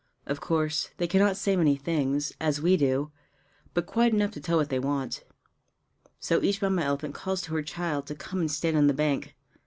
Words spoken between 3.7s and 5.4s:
but quite enough to tell what they want.